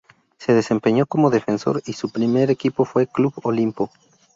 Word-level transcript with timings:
Se 0.39 0.51
desempeñó 0.53 1.05
como 1.05 1.29
defensor 1.29 1.83
y 1.85 1.93
su 1.93 2.09
primer 2.09 2.49
equipo 2.49 2.85
fue 2.85 3.05
Club 3.05 3.35
Olimpo. 3.43 3.91